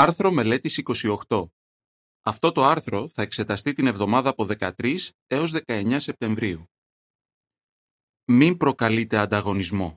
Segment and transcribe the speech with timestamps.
[0.00, 0.82] Άρθρο μελέτης
[1.28, 1.46] 28.
[2.22, 6.64] Αυτό το άρθρο θα εξεταστεί την εβδομάδα από 13 έως 19 Σεπτεμβρίου.
[8.24, 9.96] Μην προκαλείτε ανταγωνισμό.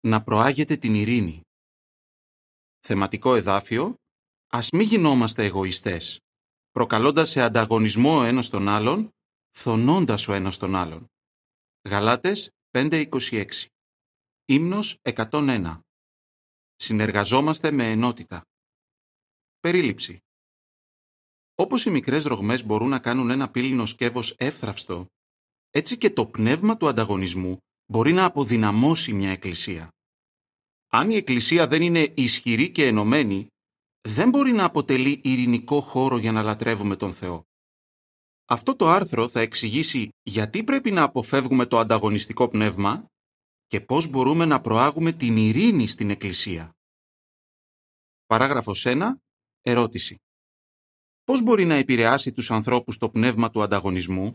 [0.00, 1.40] Να προάγετε την ειρήνη.
[2.80, 3.94] Θεματικό εδάφιο
[4.46, 6.18] Ας μην γινόμαστε εγωιστές,
[6.70, 9.10] προκαλώντας σε ανταγωνισμό ο ένας τον άλλον,
[9.50, 11.06] φθονώντας ο ένας τον άλλον.
[11.88, 13.46] Γαλάτες 5.26
[14.44, 15.80] Ύμνος 101
[16.74, 18.42] Συνεργαζόμαστε με ενότητα.
[19.66, 20.18] Περίληψη
[21.54, 25.06] Όπως οι μικρές ρογμές μπορούν να κάνουν ένα πύλινο σκεύος εύθραυστο,
[25.70, 29.88] έτσι και το πνεύμα του ανταγωνισμού μπορεί να αποδυναμώσει μια εκκλησία.
[30.92, 33.46] Αν η εκκλησία δεν είναι ισχυρή και ενωμένη,
[34.08, 37.42] δεν μπορεί να αποτελεί ειρηνικό χώρο για να λατρεύουμε τον Θεό.
[38.44, 43.06] Αυτό το άρθρο θα εξηγήσει γιατί πρέπει να αποφεύγουμε το ανταγωνιστικό πνεύμα
[43.66, 46.70] και πώς μπορούμε να προάγουμε την ειρήνη στην Εκκλησία.
[48.26, 49.25] Παράγραφος 1.
[49.68, 50.16] Ερώτηση.
[51.24, 54.34] Πώς μπορεί να επηρεάσει τους ανθρώπους το πνεύμα του ανταγωνισμού;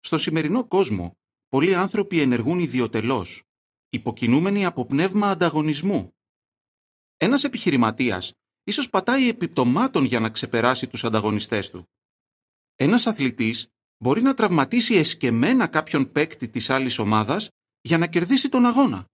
[0.00, 1.16] Στο σημερινό κόσμο,
[1.48, 3.42] πολλοί άνθρωποι ενεργούν ιδιωτελώς,
[3.88, 6.14] υποκινούμενοι από πνεύμα ανταγωνισμού.
[7.16, 8.32] Ένας επιχειρηματίας
[8.64, 11.88] ίσως πατάει επιπτωμάτων για να ξεπεράσει τους ανταγωνιστές του.
[12.74, 17.48] Ένας αθλητής μπορεί να τραυματίσει εσκεμμένα κάποιον παίκτη της άλλης ομάδας
[17.80, 19.06] για να κερδίσει τον αγώνα.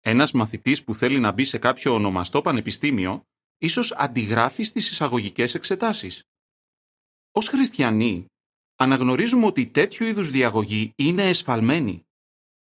[0.00, 3.26] Ένας μαθητής που θέλει να μπει σε κάποιο ονομαστό πανεπιστήμιο
[3.58, 6.22] ίσως αντιγράφεις στις εισαγωγικές εξετάσεις.
[7.32, 8.26] Ως χριστιανοί,
[8.76, 12.02] αναγνωρίζουμε ότι τέτοιου είδους διαγωγή είναι εσφαλμένη.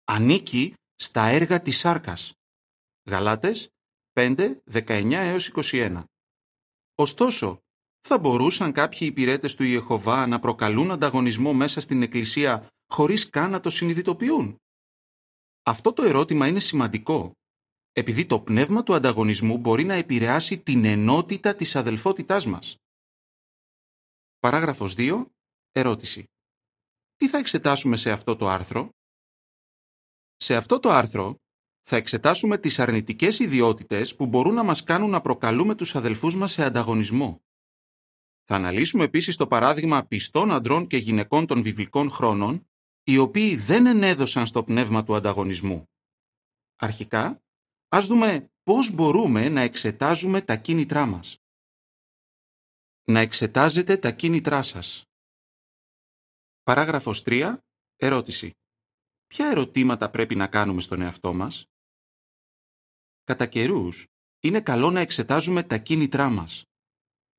[0.04, 2.34] Ανήκει στα έργα της σάρκας.
[3.10, 3.70] Γαλάτες
[4.14, 6.04] 5, 19 21.
[6.96, 7.60] Ωστόσο,
[8.08, 13.60] θα μπορούσαν κάποιοι υπηρέτες του Ιεχωβά να προκαλούν ανταγωνισμό μέσα στην Εκκλησία χωρίς καν να
[13.60, 14.56] το συνειδητοποιούν;
[15.64, 17.32] Αυτό το ερώτημα είναι σημαντικό,
[17.98, 22.78] επειδή το πνεύμα του ανταγωνισμού μπορεί να επηρεάσει την ενότητα της αδελφότητάς μας.
[24.40, 25.26] Παράγραφος 2.
[25.72, 26.24] Ερώτηση.
[27.16, 28.90] Τι θα εξετάσουμε σε αυτό το άρθρο;
[30.36, 31.36] Σε αυτό το άρθρο
[31.84, 36.52] θα εξετάσουμε τις αρνητικές ιδιότητες που μπορούν να μας κάνουν να προκαλούμε τους αδελφούς μας
[36.52, 37.42] σε ανταγωνισμό.
[38.44, 42.68] Θα αναλύσουμε επίσης το παράδειγμα πιστών αντρών και γυναικών των βιβλικών χρόνων
[43.04, 45.86] οι οποίοι δεν ενέδωσαν στο πνεύμα του ανταγωνισμού.
[46.76, 47.42] Αρχικά,
[47.88, 51.38] ας δούμε πώς μπορούμε να εξετάζουμε τα κίνητρά μας.
[53.04, 55.04] Να εξετάζετε τα κίνητρά σας.
[56.64, 57.58] Παράγραφος 3.
[57.96, 58.52] Ερώτηση.
[59.28, 61.66] Ποια ερωτήματα πρέπει να κάνουμε στον εαυτό μας;
[63.24, 64.06] Κατά καιρούς,
[64.40, 66.64] είναι καλό να εξετάζουμε τα κίνητρά μας.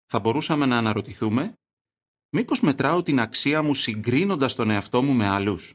[0.06, 1.54] Θα μπορούσαμε να αναρωτηθούμε
[2.30, 5.74] Μήπως μετράω την αξία μου συγκρίνοντας τον εαυτό μου με άλλους;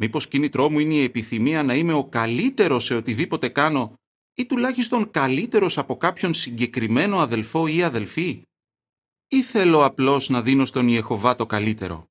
[0.00, 3.94] Μήπως κίνητρό μου είναι η επιθυμία να είμαι ο καλύτερος σε οτιδήποτε κάνω
[4.34, 8.42] ή τουλάχιστον καλύτερος από κάποιον συγκεκριμένο αδελφό ή αδελφή;
[9.28, 12.06] Ή θέλω απλώς να δίνω στον Ιεχωβά το καλύτερο;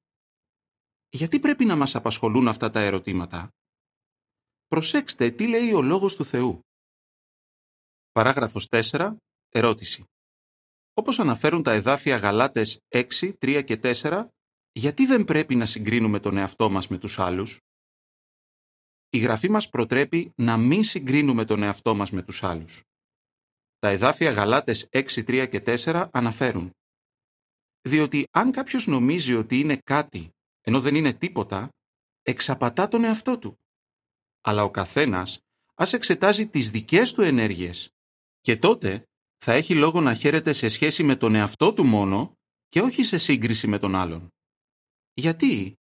[1.09, 3.49] Γιατί πρέπει να μας απασχολούν αυτά τα ερωτήματα;
[4.67, 6.59] Προσέξτε τι λέει ο Λόγος του Θεού.
[8.11, 9.15] Παράγραφος 4.
[9.49, 10.03] Ερώτηση.
[10.93, 14.27] Όπως αναφέρουν τα εδάφια Γαλάτες 6, 3 και 4,
[14.71, 17.59] γιατί δεν πρέπει να συγκρίνουμε τον εαυτό μας με τους άλλους;
[19.09, 22.81] Η Γραφή μας προτρέπει να μην συγκρίνουμε τον εαυτό μας με τους άλλους.
[23.79, 26.71] Τα εδάφια Γαλάτες 6, 3 και 4 αναφέρουν
[27.81, 30.29] «Διότι αν κάποιος νομίζει ότι είναι κάτι,
[30.61, 31.69] ενώ δεν είναι τίποτα,
[32.21, 33.59] εξαπατά τον εαυτό του.
[34.41, 35.39] Αλλά ο καθένας
[35.73, 37.89] ας εξετάζει τις δικές του ενέργειες
[38.41, 39.03] και τότε
[39.37, 42.33] θα έχει λόγο να χαίρεται σε σχέση με τον εαυτό του μόνο
[42.67, 44.29] και όχι σε σύγκριση με τον άλλον.
[45.13, 45.73] Γιατί;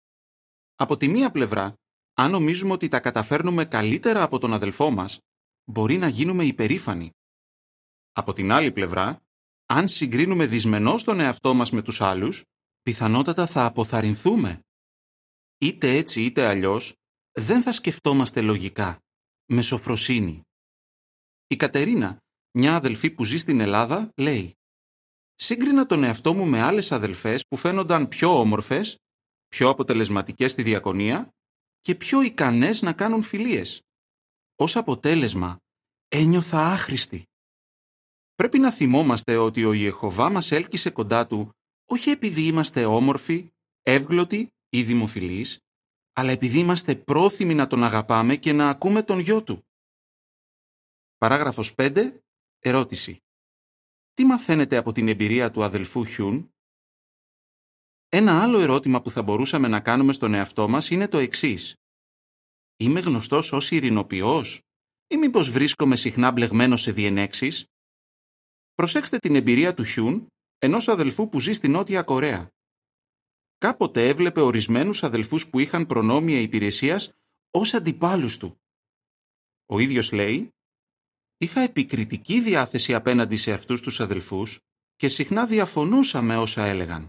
[0.74, 1.74] Από τη μία πλευρά,
[2.14, 5.18] αν νομίζουμε ότι τα καταφέρνουμε καλύτερα από τον αδελφό μας,
[5.64, 7.10] μπορεί να γίνουμε υπερήφανοι.
[8.12, 9.22] Από την άλλη πλευρά,
[9.66, 12.42] αν συγκρίνουμε δυσμενώς τον εαυτό μας με τους άλλους,
[12.82, 14.60] πιθανότατα θα αποθαρρυνθούμε.
[15.58, 16.94] Είτε έτσι είτε αλλιώς,
[17.32, 18.98] δεν θα σκεφτόμαστε λογικά,
[19.46, 20.42] με σοφροσύνη.
[21.46, 22.18] Η Κατερίνα
[22.58, 24.54] μια αδελφή που ζει στην Ελλάδα λέει
[25.34, 28.98] «Σύγκρινα τον εαυτό μου με άλλες αδελφές που φαίνονταν πιο όμορφες,
[29.48, 31.33] πιο αποτελεσματικές στη διακονία
[31.84, 33.82] και πιο ικανές να κάνουν φιλίες.
[34.54, 35.58] Ως αποτέλεσμα,
[36.08, 37.24] ένιωθα άχρηστη.
[38.34, 41.50] Πρέπει να θυμόμαστε ότι ο Ιεχωβά μας έλκυσε κοντά του
[41.84, 43.52] όχι επειδή είμαστε όμορφοι,
[43.82, 45.58] εύγλωτοι ή δημοφιλείς,
[46.12, 49.66] αλλά επειδή είμαστε πρόθυμοι να τον αγαπάμε και να ακούμε τον γιο του.
[51.18, 52.20] Παράγραφος 5.
[52.58, 53.22] Ερώτηση.
[54.14, 56.53] Τι μαθαίνετε από την εμπειρία του αδελφού Χιούν;
[58.16, 61.74] Ένα άλλο ερώτημα που θα μπορούσαμε να κάνουμε στον εαυτό μας είναι το εξής.
[62.76, 64.60] Είμαι γνωστός ως ειρηνοποιός
[65.06, 67.66] ή μήπως βρίσκομαι συχνά μπλεγμένος σε διενέξεις;
[68.74, 70.26] Προσέξτε την εμπειρία του Χιούν,
[70.58, 72.48] ενός αδελφού που ζει στη Νότια Κορέα.
[73.58, 77.12] Κάποτε έβλεπε ορισμένους αδελφούς που είχαν προνόμια υπηρεσίας
[77.50, 78.56] ως αντιπάλους του.
[79.66, 80.50] Ο ίδιος λέει
[81.36, 84.58] «Είχα επικριτική διάθεση απέναντι σε αυτούς τους αδελφούς
[84.96, 87.08] και συχνά διαφωνούσα με όσα έλεγαν.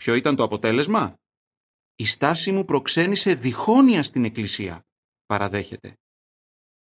[0.00, 1.14] Ποιο ήταν το αποτέλεσμα;
[1.96, 4.82] Η στάση μου προξένησε διχόνοια στην εκκλησία,
[5.26, 5.94] παραδέχεται.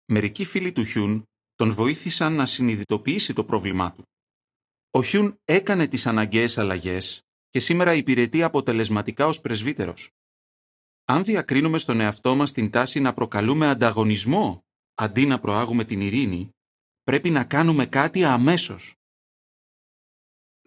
[0.05, 1.23] Μερικοί φίλοι του Χιούν
[1.55, 4.03] τον βοήθησαν να συνειδητοποιήσει το πρόβλημά του.
[4.91, 10.09] Ο Χιούν έκανε τις αναγκαίες αλλαγές και σήμερα υπηρετεί αποτελεσματικά ως πρεσβύτερος.
[11.05, 16.49] Αν διακρίνουμε στον εαυτό μας την τάση να προκαλούμε ανταγωνισμό αντί να προάγουμε την ειρήνη,
[17.03, 18.95] πρέπει να κάνουμε κάτι αμέσως.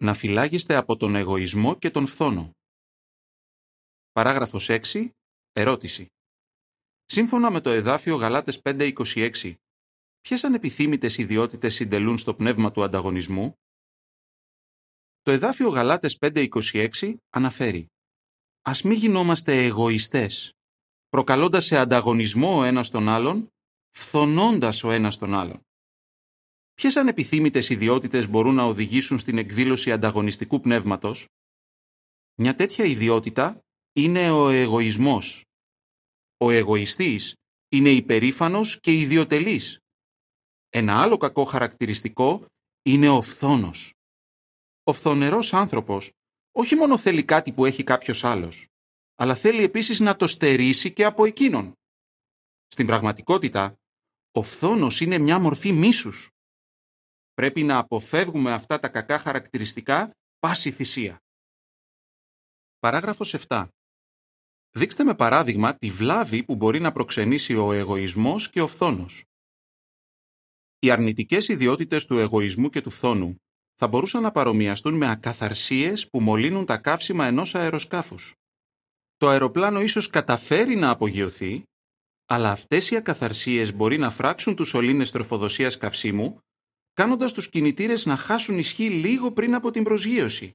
[0.01, 2.51] Να φυλάγεστε από τον εγωισμό και τον φθόνο.
[4.11, 5.09] Παράγραφος 6.
[5.51, 6.07] Ερώτηση.
[7.05, 9.53] Σύμφωνα με το εδάφιο Γαλάτες 5.26,
[10.21, 13.53] ποιες ανεπιθύμητες ιδιότητες συντελούν στο πνεύμα του ανταγωνισμού;
[15.21, 17.87] Το εδάφιο Γαλάτες 5.26 αναφέρει
[18.61, 20.53] «Ας μην γινόμαστε εγωιστές,
[21.09, 23.49] προκαλώντας σε ανταγωνισμό ο ένας τον άλλον,
[23.91, 25.61] φθονώντας ο ένας τον άλλον».
[26.79, 31.27] Ποιες ανεπιθύμητες ιδιότητες μπορούν να οδηγήσουν στην εκδήλωση ανταγωνιστικού πνεύματος;
[32.35, 33.59] Μια τέτοια ιδιότητα
[33.93, 35.43] είναι ο εγωισμός.
[36.37, 37.33] Ο εγωιστής
[37.69, 39.79] είναι υπερήφανος και ιδιωτελής.
[40.69, 42.45] Ένα άλλο κακό χαρακτηριστικό
[42.81, 43.93] είναι ο φθόνος.
[44.83, 46.11] Ο φθονερός άνθρωπος
[46.51, 48.67] όχι μόνο θέλει κάτι που έχει κάποιος άλλος,
[49.15, 51.73] αλλά θέλει επίσης να το στερήσει και από εκείνον.
[52.67, 53.75] Στην πραγματικότητα,
[54.31, 56.29] ο φθόνος είναι μια μορφή μίσους.
[57.39, 61.17] Πρέπει να αποφεύγουμε αυτά τα κακά χαρακτηριστικά πάση θυσία.
[62.79, 63.67] Παράγραφος 7.
[64.71, 69.23] Δείξτε με παράδειγμα τη βλάβη που μπορεί να προξενήσει ο εγωισμός και ο φθόνος.
[70.79, 73.35] Οι αρνητικές ιδιότητες του εγωισμού και του φθόνου
[73.75, 78.33] θα μπορούσαν να παρομοιαστούν με ακαθαρσίες που μολύνουν τα καύσιμα ενός αεροσκάφους.
[79.17, 81.63] Το αεροπλάνο ίσως καταφέρει να απογειωθεί,
[82.25, 86.39] αλλά αυτές οι ακαθαρσίες μπορεί να φράξουν τους σωλήνες τροφοδοσίας καυσίμου,
[86.99, 90.51] κάνοντας τους κινητήρες να χάσουν ισχύ λίγο πριν από την προσγείωση,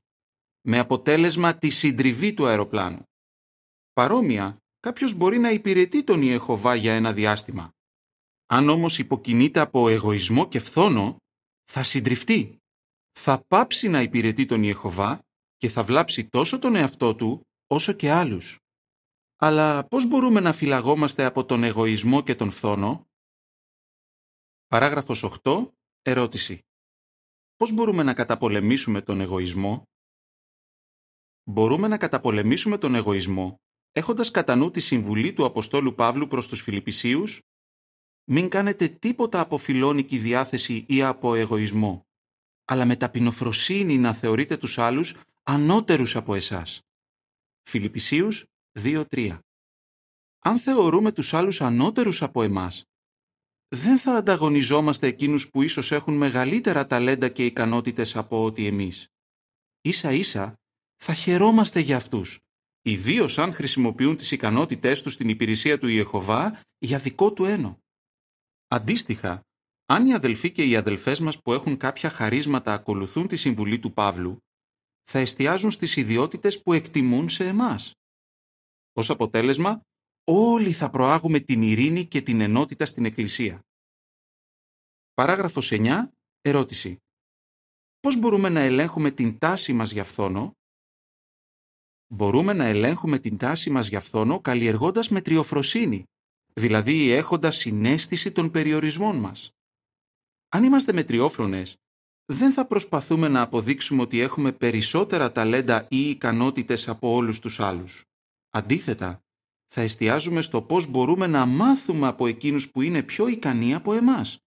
[0.60, 3.02] με αποτέλεσμα τη συντριβή του αεροπλάνου.
[3.92, 7.70] Παρόμοια, κάποιος μπορεί να υπηρετεί τον Ιεχωβά για ένα διάστημα.
[8.46, 11.16] Αν όμως υποκινείται από εγωισμό και φθόνο,
[11.64, 12.58] θα συντριφτεί.
[13.12, 15.20] Θα πάψει να υπηρετεί τον Ιεχωβά
[15.56, 18.58] και θα βλάψει τόσο τον εαυτό του όσο και άλλους.
[19.36, 23.06] Αλλά πώς μπορούμε να φυλαγόμαστε από τον εγωισμό και τον φθόνο;
[24.66, 25.68] Παράγραφος 8.
[26.06, 26.58] Ερώτηση.
[27.56, 29.82] Πώς μπορούμε να καταπολεμήσουμε τον εγωισμό;
[31.44, 33.60] Μπορούμε να καταπολεμήσουμε τον εγωισμό
[33.92, 37.40] έχοντας κατά νου τη συμβουλή του Αποστόλου Παύλου προς τους Φιλιππισίους;
[38.24, 42.06] «Μην κάνετε τίποτα από φιλόνικη διάθεση ή από εγωισμό,
[42.64, 46.80] αλλά με ταπεινοφροσύνη να θεωρείτε τους άλλους ανώτερους από εσάς».
[47.62, 49.38] Φιλιππισίους 2.3
[50.38, 52.84] Αν θεωρούμε τους άλλους ανώτερους από εμάς,
[53.74, 59.06] δεν θα ανταγωνιζόμαστε εκείνους που ίσως έχουν μεγαλύτερα ταλέντα και ικανότητες από ό,τι εμείς.
[59.80, 60.54] Ίσα ίσα
[60.96, 62.38] θα χαιρόμαστε για αυτούς
[62.86, 67.78] ιδίως αν χρησιμοποιούν τις ικανότητές τους στην υπηρεσία του Ιεχωβά για δικό του ένο.
[68.68, 69.40] Αντίστοιχα,
[69.86, 73.92] αν οι αδελφοί και οι αδελφές μας που έχουν κάποια χαρίσματα ακολουθούν τη συμβουλή του
[73.92, 74.38] Παύλου,
[75.10, 77.92] θα εστιάζουν στις ιδιότητες που εκτιμούν σε εμάς.
[78.92, 79.80] Ως αποτέλεσμα,
[80.24, 83.60] όλοι θα προάγουμε την ειρήνη και την ενότητα στην Εκκλησία.
[85.14, 86.12] Παράγραφος 9.
[86.40, 86.98] Ερώτηση.
[88.00, 90.52] Πώς μπορούμε να ελέγχουμε την τάση μας για φθόνο;
[92.06, 96.04] Μπορούμε να ελέγχουμε την τάση μας για φθόνο καλλιεργώντας μετριοφροσύνη,
[96.52, 99.50] δηλαδή έχοντας συνέστηση των περιορισμών μας.
[100.48, 101.76] Αν είμαστε μετριόφρονες,
[102.24, 108.04] δεν θα προσπαθούμε να αποδείξουμε ότι έχουμε περισσότερα ταλέντα ή ικανότητες από όλους τους άλλους.
[108.50, 109.20] Αντίθετα,
[109.68, 114.38] θα εστιάζουμε στο πώς μπορούμε να μάθουμε από εκείνους που είναι πιο ικανοί από εμάς.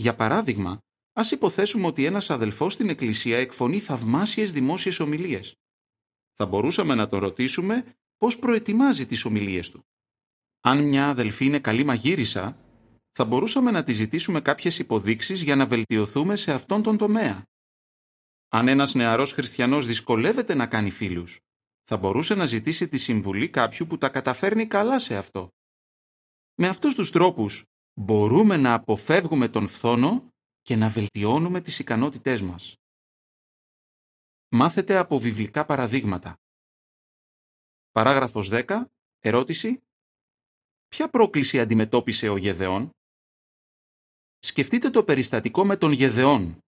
[0.00, 0.78] Για παράδειγμα,
[1.12, 5.54] ας υποθέσουμε ότι ένας αδελφός στην Εκκλησία εκφωνεί θαυμάσιες δημόσιες ομιλίες
[6.40, 9.86] θα μπορούσαμε να το ρωτήσουμε πώς προετοιμάζει τις ομιλίες του.
[10.60, 12.64] Αν μια αδελφή είναι καλή μαγείρισα,
[13.12, 17.42] θα μπορούσαμε να τη ζητήσουμε κάποιες υποδείξεις για να βελτιωθούμε σε αυτόν τον τομέα.
[18.48, 21.38] Αν ένας νεαρός χριστιανός δυσκολεύεται να κάνει φίλους,
[21.84, 25.48] θα μπορούσε να ζητήσει τη συμβουλή κάποιου που τα καταφέρνει καλά σε αυτό.
[26.54, 27.64] Με αυτούς τους τρόπους
[27.98, 30.28] μπορούμε να αποφεύγουμε τον φθόνο
[30.62, 32.74] και να βελτιώνουμε τις ικανότητές μας.
[34.48, 36.36] Μάθετε από βιβλικά παραδείγματα.
[37.90, 38.84] Παράγραφος 10.
[39.18, 39.80] Ερώτηση.
[40.88, 42.90] Ποια πρόκληση αντιμετώπισε ο Γεδεών;
[44.38, 46.58] Σκεφτείτε το περιστατικό με τον Γεδεών.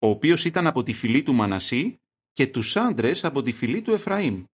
[0.00, 1.96] ο οποίος ήταν από τη φυλή του Μανασί
[2.32, 4.44] και τους άντρες από τη φυλή του Εφραήμ.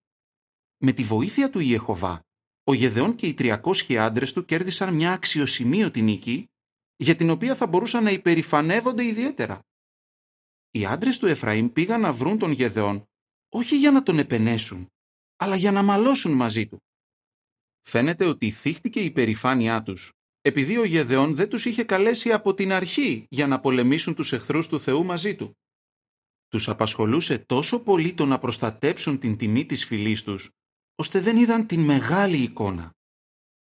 [0.77, 2.24] Με τη βοήθεια του Ιεχωβά,
[2.67, 6.49] ο Γεδεών και οι 300 άντρες του κέρδισαν μια αξιοσημείωτη νίκη,
[6.95, 9.59] για την οποία θα μπορούσαν να υπερηφανεύονται ιδιαίτερα.
[10.71, 13.05] Οι άντρες του Εφραήμ πήγαν να βρουν τον Γεδεών
[13.49, 14.87] όχι για να τον επενέσουν,
[15.35, 16.83] αλλά για να μαλώσουν μαζί του.
[17.81, 22.71] Φαίνεται ότι θύχτηκε η περηφάνειά τους, επειδή ο Γεδεών δεν τους είχε καλέσει από την
[22.71, 25.57] αρχή για να πολεμήσουν τους εχθρούς του Θεού μαζί του.
[26.47, 30.51] Τους απασχολούσε τόσο πολύ το να προστατέψουν την τιμή της φυλής τους,
[30.95, 32.93] ώστε δεν είδαν την μεγάλη εικόνα.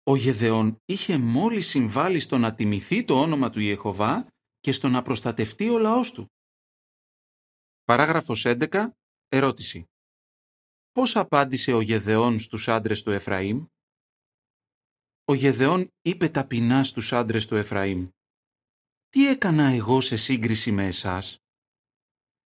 [0.03, 4.27] Ο Γεδεών είχε μόλις συμβάλει στο να τιμηθεί το όνομα του Ιεχωβά
[4.61, 6.33] και στο να προστατευτεί ο λαός του.
[7.85, 8.89] Παράγραφος 11.
[9.29, 9.85] Ερώτηση.
[10.93, 13.67] Πώς απάντησε ο Γεδεών στους άντρες του Εφραήμ;
[15.25, 18.09] Ο Γεδεών είπε ταπεινά στους άντρες του Εφραήμ
[19.09, 21.39] «Τι έκανα εγώ σε σύγκριση με εσάς»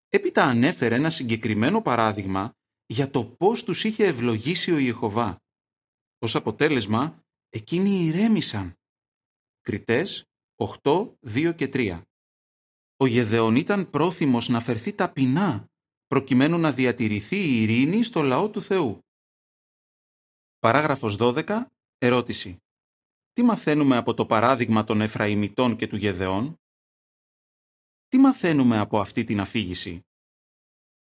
[0.08, 2.52] Έπειτα ανέφερε ένα συγκεκριμένο παράδειγμα
[2.86, 5.40] για το πώς τους είχε ευλογήσει ο Ιεχωβά.
[6.18, 8.74] Ως αποτέλεσμα, εκείνοι ηρέμησαν.
[9.60, 10.24] Κριτές
[10.56, 12.02] 8, 2 και 3
[12.96, 15.70] Ο Γεδεών ήταν πρόθυμος να φερθεί ταπεινά,
[16.06, 19.00] προκειμένου να διατηρηθεί η ειρήνη στο λαό του Θεού.
[20.58, 21.66] Παράγραφος 12.
[21.98, 22.56] Ερώτηση.
[23.32, 26.60] Τι μαθαίνουμε από το παράδειγμα των Εφραημιτών και του Γεδεών;
[28.08, 30.05] Τι μαθαίνουμε από αυτή την αφήγηση;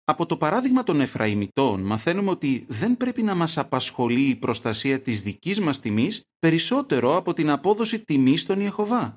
[0.06, 5.22] Από το παράδειγμα των Εφραημιτών μαθαίνουμε ότι δεν πρέπει να μας απασχολεί η προστασία της
[5.22, 9.16] δικής μας τιμής περισσότερο από την απόδοση τιμής στον Ιεχωβά.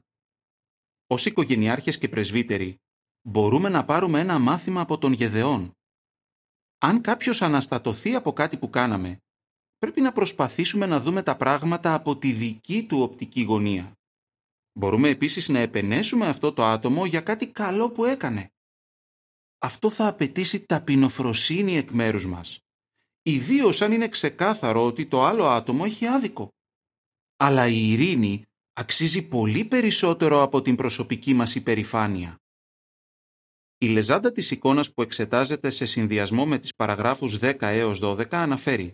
[1.08, 2.76] Ως οικογενειάρχες και πρεσβύτεροι
[3.22, 5.72] μπορούμε να πάρουμε ένα μάθημα από τον Γεδεών.
[6.78, 9.18] Αν κάποιος αναστατωθεί από κάτι που κάναμε,
[9.78, 13.92] πρέπει να προσπαθήσουμε να δούμε τα πράγματα από τη δική του οπτική γωνία.
[14.74, 18.52] Μπορούμε επίσης να επενέσουμε αυτό το άτομο για κάτι καλό που έκανε.
[19.58, 22.60] Αυτό θα απαιτήσει ταπεινοφροσύνη εκ μέρους μας.
[23.22, 26.50] Ιδίως αν είναι ξεκάθαρο ότι το άλλο άτομο έχει άδικο.
[27.38, 32.36] Αλλά η ειρήνη αξίζει πολύ περισσότερο από την προσωπική μας υπερηφάνεια.
[33.78, 38.94] Η λεζάντα της εικόνας που εξετάζεται σε συνδυασμό με τις παραγράφους 10 έως 12 αναφέρει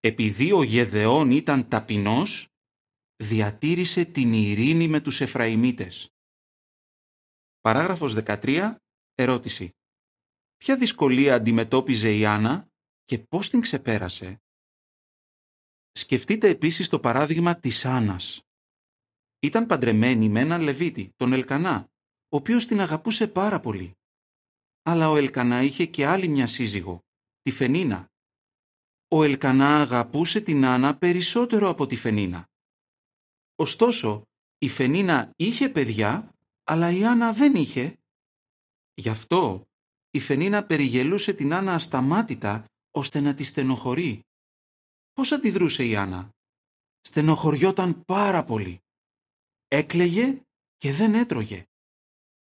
[0.00, 2.46] «Επειδή ο Γεδεών ήταν ταπεινός,
[3.16, 6.08] διατήρησε την ειρήνη με τους Εφραημίτες».
[7.60, 8.76] Παράγραφος 13.
[9.18, 9.70] Ερώτηση.
[10.56, 12.68] Ποια δυσκολία αντιμετώπιζε η Άννα
[13.04, 14.40] και πώς την ξεπέρασε;
[15.92, 18.40] Σκεφτείτε επίσης το παράδειγμα της Άννας.
[19.40, 21.88] Ήταν παντρεμένη με έναν Λεβίτη, τον Ελκανά,
[22.28, 23.92] ο οποίος την αγαπούσε πάρα πολύ.
[24.82, 27.00] Αλλά ο Ελκανά είχε και άλλη μια σύζυγο,
[27.42, 28.10] τη Φενίνα.
[29.08, 32.48] Ο Ελκανά αγαπούσε την Άννα περισσότερο από τη Φενίνα.
[33.54, 34.22] Ωστόσο,
[34.58, 37.98] η Φενίνα είχε παιδιά, αλλά η Άννα δεν είχε.
[38.98, 39.66] Γι' αυτό
[40.10, 44.20] η Φενίνα περιγελούσε την Άννα ασταμάτητα ώστε να τη στενοχωρεί.
[45.12, 46.30] Πώς αντιδρούσε η Άννα;
[47.00, 48.80] Στενοχωριόταν πάρα πολύ.
[49.68, 50.40] Έκλεγε
[50.76, 51.64] και δεν έτρωγε.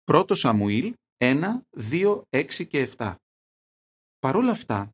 [0.05, 1.61] Πρώτο Σαμουήλ 1,
[1.91, 3.15] 2, 6 και 7.
[4.19, 4.91] Παρόλα αυτά,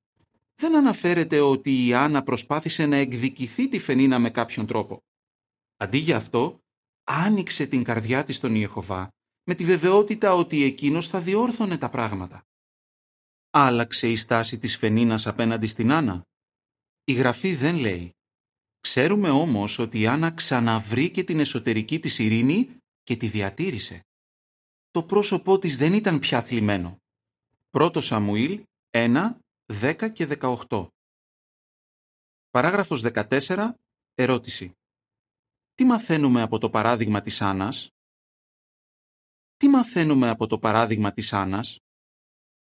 [0.54, 5.02] δεν αναφέρεται ότι η Άννα προσπάθησε να εκδικηθεί τη Φενίνα με κάποιον τρόπο.
[5.76, 6.58] Αντί για αυτό,
[7.04, 9.10] άνοιξε την καρδιά της στον Ιεχωβά
[9.44, 12.42] με τη βεβαιότητα ότι εκείνος θα διόρθωνε τα πράγματα.
[13.50, 16.22] Άλλαξε η στάση της Φενίνας απέναντι στην Άννα.
[17.04, 18.10] Η Γραφή δεν λέει.
[18.80, 24.02] Ξέρουμε όμως ότι η Άννα ξαναβρήκε την εσωτερική της ειρήνη και τη διατήρησε
[24.92, 26.96] το πρόσωπό της δεν ήταν πια θλιμμένο.
[27.70, 30.86] 1 Σαμουήλ 1, 10 και 18
[32.50, 33.70] Παράγραφος 14.
[34.14, 34.72] Ερώτηση.
[35.74, 37.88] Τι μαθαίνουμε από το παράδειγμα της Άννας;
[39.62, 41.78] Τι μαθαίνουμε από το παράδειγμα της Άννας;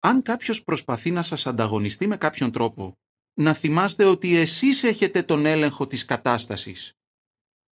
[0.00, 2.92] Αν κάποιος προσπαθεί να σας ανταγωνιστεί με κάποιον τρόπο,
[3.34, 6.92] να θυμάστε ότι εσείς έχετε τον έλεγχο της κατάστασης.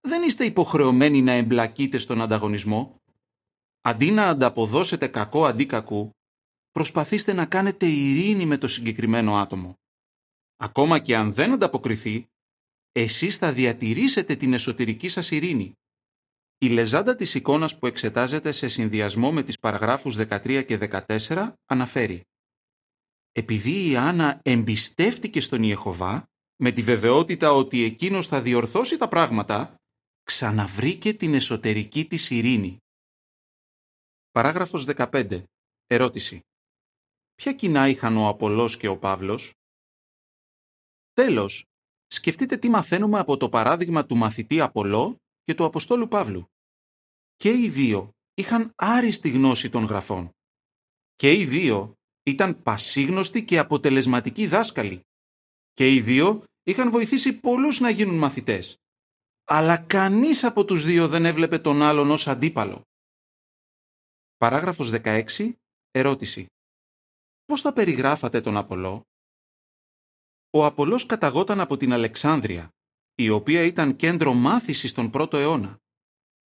[0.02, 2.96] Δεν είστε υποχρεωμένοι να εμπλακείτε στον ανταγωνισμό,
[3.82, 6.10] Αντί να ανταποδώσετε κακό αντί κακού,
[6.72, 9.74] προσπαθήστε να κάνετε ειρήνη με το συγκεκριμένο άτομο.
[10.58, 12.28] Ακόμα και αν δεν ανταποκριθεί,
[12.92, 15.74] εσείς θα διατηρήσετε την εσωτερική σας ειρήνη.
[16.64, 22.22] Η λεζάντα της εικόνας που εξετάζεται σε συνδυασμό με τις παραγράφους 13 και 14 αναφέρει
[23.32, 26.26] «Επειδή η Άννα εμπιστεύτηκε στον Ιεχωβά,
[26.56, 29.76] με τη βεβαιότητα ότι εκείνος θα διορθώσει τα πράγματα,
[30.24, 32.78] ξαναβρήκε την εσωτερική της ειρήνη.
[34.32, 35.44] Παράγραφος 15.
[35.88, 36.40] Ερώτηση.
[37.36, 39.54] Ποια κοινά είχαν ο Απολός και ο Παύλος;
[41.14, 41.66] Τέλος,
[42.08, 46.51] σκεφτείτε τι μαθαίνουμε από το παράδειγμα του μαθητή Απολό και του Αποστόλου Παύλου.
[47.42, 50.30] Και οι δύο είχαν άριστη γνώση των γραφών.
[51.16, 51.94] Και οι δύο
[52.24, 55.02] ήταν πασίγνωστοι και αποτελεσματικοί δάσκαλοι.
[55.74, 58.78] Και οι δύο είχαν βοηθήσει πολλούς να γίνουν μαθητές.
[59.44, 62.82] Αλλά κανείς από τους δύο δεν έβλεπε τον άλλον ως αντίπαλο.
[64.38, 65.54] Παράγραφος 16.
[65.92, 66.46] Ερώτηση.
[67.46, 69.02] Πώς θα περιγράφατε τον Απολό;
[70.50, 72.70] Ο Απολός καταγόταν από την Αλεξάνδρεια,
[73.16, 75.81] η οποία ήταν κέντρο μάθησης τον πρώτο αιώνα.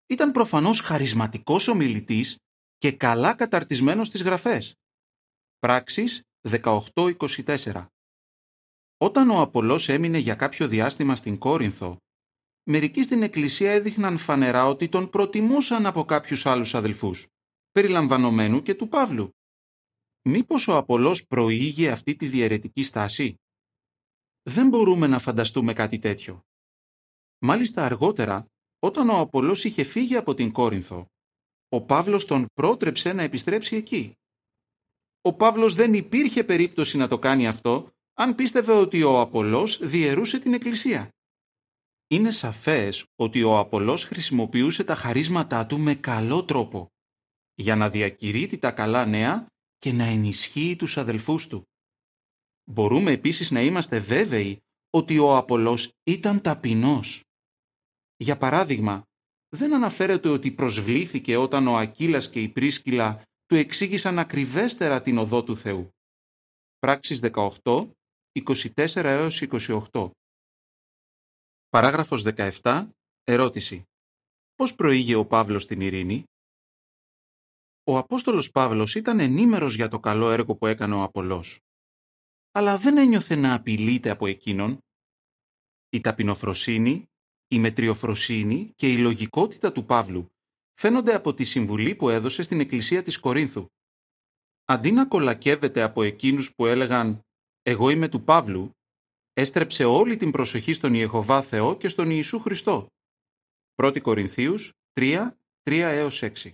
[0.08, 2.38] Ήταν προφανώς χαρισματικός ομιλητής
[2.78, 4.76] και καλά καταρτισμένος στις γραφές.
[5.60, 7.88] Πράξεις 18-24
[8.98, 11.98] Όταν ο Απολός έμεινε για κάποιο διάστημα στην Κόρινθο,
[12.64, 17.28] μερικοί στην εκκλησία έδειχναν φανερά ότι τον προτιμούσαν από κάποιους άλλους αδελφούς,
[17.72, 19.30] περιλαμβανομένου και του Παύλου.
[20.22, 23.36] Μήπως ο Απολός προήγε αυτή τη διαιρετική στάση;
[24.42, 26.42] Δεν μπορούμε να φανταστούμε κάτι τέτοιο.
[27.40, 28.46] Μάλιστα αργότερα,
[28.86, 31.08] όταν ο Απολός είχε φύγει από την Κόρινθο,
[31.70, 34.14] ο Παύλος τον πρότρεψε να επιστρέψει εκεί.
[35.22, 40.40] Ο Παύλος δεν υπήρχε περίπτωση να το κάνει αυτό αν πίστευε ότι ο Απολός διαιρούσε
[40.40, 41.10] την Εκκλησία.
[42.08, 46.88] Είναι σαφές ότι ο Απολός χρησιμοποιούσε τα χαρίσματά του με καλό τρόπο
[47.56, 51.64] για να διακηρύττει τα καλά νέα και να ενισχύει τους αδελφούς του.
[52.72, 57.25] Μπορούμε επίσης να είμαστε βέβαιοι ότι ο Απολός ήταν ταπεινός.
[58.18, 59.04] Για παράδειγμα,
[59.50, 65.44] δεν αναφέρεται ότι προσβλήθηκε όταν ο Ακύλας και η Πρίσκυλα του εξήγησαν ακριβέστερα την οδό
[65.44, 65.90] του Θεού.
[66.78, 67.92] Πράξεις 18,
[68.32, 69.42] 24 έως
[69.92, 70.12] 28.
[71.70, 72.24] Παράγραφος
[72.62, 72.90] 17.
[73.24, 73.84] Ερώτηση.
[74.56, 76.24] Πώς προήγε ο Παύλος την ειρήνη;
[77.84, 81.60] Ο Απόστολος Παύλος ήταν ενήμερος για το καλό έργο που έκανε ο Απολός.
[82.52, 84.80] Αλλά δεν ένιωθε να απειλείται από εκείνον.
[85.90, 87.06] Η ταπεινοφροσύνη,
[87.56, 90.26] η μετριοφροσύνη και η λογικότητα του Παύλου
[90.74, 93.66] φαίνονται από τη συμβουλή που έδωσε στην εκκλησία της Κορίνθου.
[94.66, 97.22] Αντί να κολακεύεται από εκείνους που έλεγαν
[97.62, 98.72] «Εγώ είμαι του Παύλου»,
[99.34, 102.88] έστρεψε όλη την προσοχή στον Ιεχωβά Θεό και στον Ιησού Χριστό.
[103.76, 105.30] 1 Κορινθίους 3,
[105.64, 106.52] 3 6.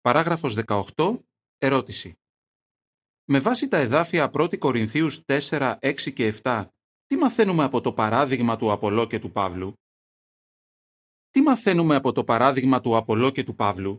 [0.00, 1.18] Παράγραφος 18.
[1.58, 2.14] Ερώτηση.
[3.24, 6.68] Με βάση τα εδάφια 1 Κορινθίους 4, 6 και 7,
[7.06, 9.74] τι μαθαίνουμε από το παράδειγμα του Απολό και του Παύλου;
[11.30, 13.98] Τι μαθαίνουμε από το παράδειγμα του Απολό και του Παύλου;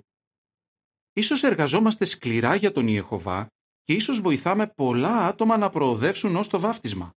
[1.14, 3.48] Ίσως εργαζόμαστε σκληρά για τον Ιεχωβά
[3.84, 7.12] και ίσως βοηθάμε πολλά άτομα να προοδεύσουν ως το βάφτισμα.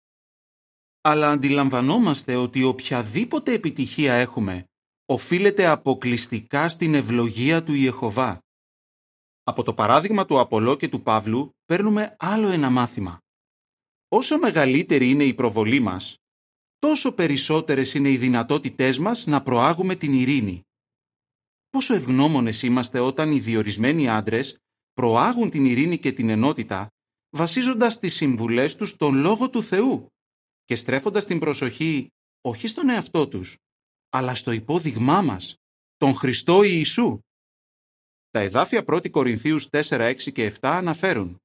[1.02, 4.65] Αλλά αντιλαμβανόμαστε ότι οποιαδήποτε επιτυχία έχουμε
[5.06, 8.39] οφείλεται αποκλειστικά στην ευλογία του Ιεχωβά.
[9.43, 13.19] Από το παράδειγμα του Απολό και του Παύλου παίρνουμε άλλο ένα μάθημα.
[14.07, 16.15] Όσο μεγαλύτερη είναι η προβολή μας,
[16.79, 20.61] τόσο περισσότερες είναι οι δυνατότητές μας να προάγουμε την ειρήνη.
[21.69, 24.57] Πόσο ευγνώμονες είμαστε όταν οι διορισμένοι άντρες
[24.93, 26.87] προάγουν την ειρήνη και την ενότητα
[27.29, 30.07] βασίζοντας τις συμβουλές τους στον Λόγο του Θεού
[30.63, 32.07] και στρέφοντας την προσοχή
[32.41, 33.57] όχι στον εαυτό τους,
[34.09, 35.55] αλλά στο υπόδειγμά μας,
[35.97, 37.19] τον Χριστό Ιησού.
[38.29, 41.37] Τα εδάφια 1 Κορινθίους 4, 6 και 7 αναφέρουν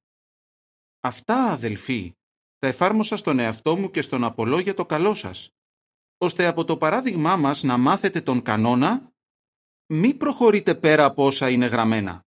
[1.01, 2.13] «Αυτά, αδελφοί,
[2.63, 5.49] τα εφάρμοσα στον εαυτό μου και στον Απολό για το καλό σας,
[6.19, 9.13] ώστε από το παράδειγμά μας να μάθετε τον κανόνα,
[9.87, 12.21] μη προχωρείτε πέρα από όσα είναι γραμμένα,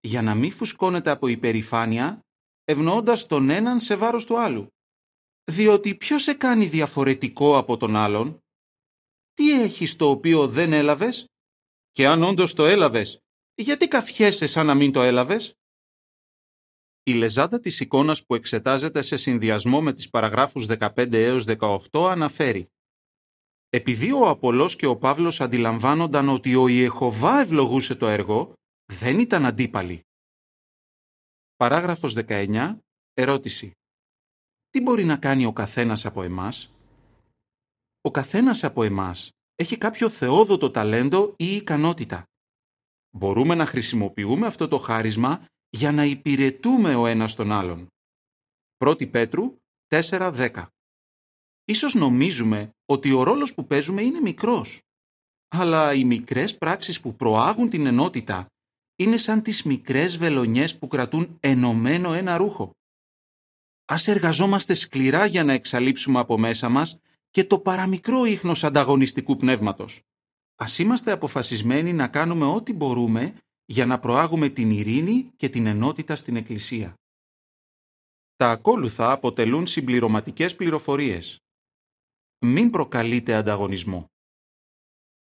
[0.00, 2.20] για να μην φουσκώνετε από υπερηφάνεια,
[2.64, 4.66] ευνοώντας τον έναν σε βάρος του άλλου.
[5.44, 8.38] Διότι ποιος σε κάνει διαφορετικό από τον άλλον,
[9.32, 11.26] τι έχεις το οποίο δεν έλαβες,
[11.90, 13.18] και αν όντως το έλαβες,
[13.54, 15.54] γιατί καφιέσαι σαν να μην το έλαβες;
[17.08, 22.70] Η λεζάντα της εικόνας που εξετάζεται σε συνδυασμό με τις παραγράφους 15 έως 18 αναφέρει
[23.68, 28.52] «Επειδή ο Απολός και ο Παύλος αντιλαμβάνονταν ότι ο Ιεχωβά ευλογούσε το έργο,
[28.92, 30.00] δεν ήταν αντίπαλοι».
[31.56, 32.78] Παράγραφος 19.
[33.14, 33.70] Ερώτηση.
[34.70, 36.74] Τι μπορεί να κάνει ο καθένας από εμάς;
[38.00, 42.22] Ο καθένας από εμάς έχει κάποιο θεόδοτο ταλέντο ή ικανότητα.
[43.10, 47.86] Μπορούμε να χρησιμοποιούμε αυτό το χάρισμα για να υπηρετούμε ο ένας τον άλλον.
[48.78, 49.56] 1 Πέτρου
[49.88, 50.66] 4.10
[51.64, 54.80] Ίσως νομίζουμε ότι ο ρόλος που παίζουμε είναι μικρός,
[55.48, 58.46] αλλά οι μικρές πράξεις που προάγουν την ενότητα
[58.96, 62.70] είναι σαν τις μικρές βελονιές που κρατούν ενωμένο ένα ρούχο.
[63.84, 70.02] Ας εργαζόμαστε σκληρά για να εξαλείψουμε από μέσα μας και το παραμικρό ίχνος ανταγωνιστικού πνεύματος.
[70.56, 73.34] Ας είμαστε αποφασισμένοι να κάνουμε ό,τι μπορούμε
[73.66, 76.94] για να προάγουμε την ειρήνη και την ενότητα στην Εκκλησία.
[78.36, 81.38] Τα ακόλουθα αποτελούν συμπληρωματικές πληροφορίες.
[82.38, 84.06] Μην προκαλείτε ανταγωνισμό.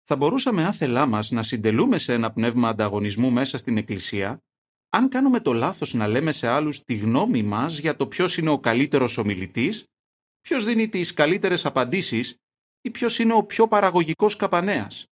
[0.04, 4.38] Θα μπορούσαμε άθελά μας να συντελούμε σε ένα πνεύμα ανταγωνισμού μέσα στην Εκκλησία,
[4.90, 8.50] αν κάνουμε το λάθος να λέμε σε άλλους τη γνώμη μας για το ποιος είναι
[8.50, 9.86] ο καλύτερος ομιλητής,
[10.42, 12.36] ποιος δίνει τις καλύτερες απαντήσεις
[12.82, 15.06] ή ποιος είναι ο πιο παραγωγικός καπανέας.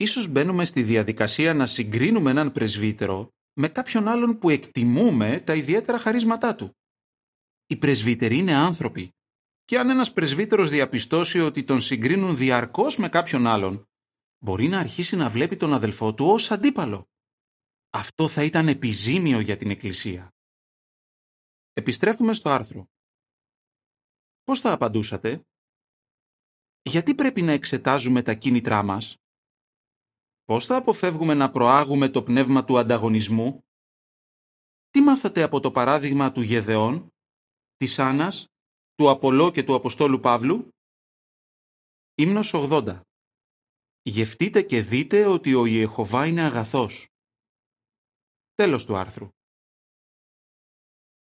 [0.00, 5.98] Ίσως μπαίνουμε στη διαδικασία να συγκρίνουμε έναν πρεσβύτερο με κάποιον άλλον που εκτιμούμε τα ιδιαίτερα
[5.98, 6.76] χαρίσματά του.
[7.66, 9.12] Οι πρεσβύτεροι είναι άνθρωποι
[9.64, 13.88] και αν ένας πρεσβύτερος διαπιστώσει ότι τον συγκρίνουν διαρκώς με κάποιον άλλον,
[14.38, 17.08] μπορεί να αρχίσει να βλέπει τον αδελφό του ως αντίπαλο.
[17.90, 20.34] Αυτό θα ήταν επιζήμιο για την Εκκλησία.
[21.72, 22.88] Επιστρέφουμε στο άρθρο.
[24.42, 25.46] Πώς θα απαντούσατε;
[26.82, 29.16] Γιατί πρέπει να εξετάζουμε τα κίνητρά μας;
[30.48, 33.60] Πώς θα αποφεύγουμε να προάγουμε το πνεύμα του ανταγωνισμού;
[34.90, 37.08] Τι μάθατε από το παράδειγμα του Γεδεών,
[37.76, 38.46] της Άννας,
[38.94, 40.68] του Απολό και του Αποστόλου Παύλου;
[42.14, 43.00] Ύμνος 80
[44.02, 47.06] Γευτείτε και δείτε ότι ο Ιεχωβά είναι αγαθός.
[48.54, 49.28] Τέλος του άρθρου.